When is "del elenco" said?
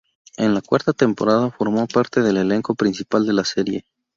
2.23-2.73